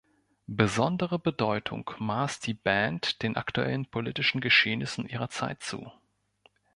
Besondere 0.47 1.19
Bedeutung 1.19 1.91
maß 1.99 2.39
die 2.39 2.55
Band 2.55 3.21
den 3.21 3.35
aktuellen 3.37 3.85
politischen 3.85 4.41
Geschehnissen 4.41 5.05
ihrer 5.07 5.29
Zeit 5.29 5.61
zu. 5.61 5.91